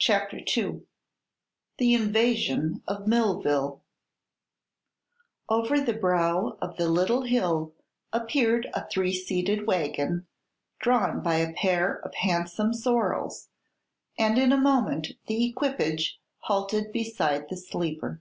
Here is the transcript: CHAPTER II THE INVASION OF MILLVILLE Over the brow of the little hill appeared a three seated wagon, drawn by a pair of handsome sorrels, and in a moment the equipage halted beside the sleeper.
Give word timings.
CHAPTER 0.00 0.38
II 0.56 0.80
THE 1.78 1.94
INVASION 1.94 2.82
OF 2.88 3.06
MILLVILLE 3.06 3.80
Over 5.48 5.80
the 5.80 5.92
brow 5.92 6.58
of 6.60 6.76
the 6.78 6.88
little 6.88 7.22
hill 7.22 7.72
appeared 8.12 8.66
a 8.74 8.88
three 8.88 9.14
seated 9.14 9.64
wagon, 9.68 10.26
drawn 10.80 11.22
by 11.22 11.36
a 11.36 11.52
pair 11.52 12.00
of 12.00 12.12
handsome 12.16 12.74
sorrels, 12.74 13.50
and 14.18 14.36
in 14.36 14.50
a 14.50 14.60
moment 14.60 15.12
the 15.28 15.44
equipage 15.46 16.18
halted 16.40 16.90
beside 16.92 17.48
the 17.48 17.56
sleeper. 17.56 18.20